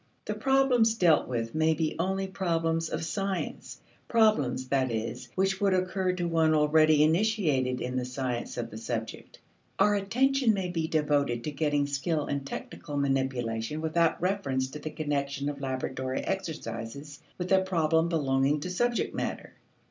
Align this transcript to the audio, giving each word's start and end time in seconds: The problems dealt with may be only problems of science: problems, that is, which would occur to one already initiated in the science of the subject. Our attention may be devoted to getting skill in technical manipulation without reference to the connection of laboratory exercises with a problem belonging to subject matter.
The 0.25 0.33
problems 0.33 0.95
dealt 0.95 1.27
with 1.27 1.53
may 1.53 1.75
be 1.75 1.95
only 1.99 2.25
problems 2.25 2.89
of 2.89 3.05
science: 3.05 3.79
problems, 4.07 4.69
that 4.69 4.89
is, 4.89 5.27
which 5.35 5.61
would 5.61 5.75
occur 5.75 6.11
to 6.13 6.27
one 6.27 6.55
already 6.55 7.03
initiated 7.03 7.79
in 7.81 7.97
the 7.97 8.03
science 8.05 8.57
of 8.57 8.71
the 8.71 8.79
subject. 8.79 9.37
Our 9.77 9.93
attention 9.93 10.55
may 10.55 10.69
be 10.69 10.87
devoted 10.87 11.43
to 11.43 11.51
getting 11.51 11.85
skill 11.85 12.25
in 12.25 12.39
technical 12.45 12.97
manipulation 12.97 13.79
without 13.79 14.19
reference 14.19 14.71
to 14.71 14.79
the 14.79 14.89
connection 14.89 15.49
of 15.49 15.61
laboratory 15.61 16.21
exercises 16.21 17.19
with 17.37 17.51
a 17.51 17.61
problem 17.61 18.09
belonging 18.09 18.59
to 18.61 18.71
subject 18.71 19.13
matter. 19.13 19.53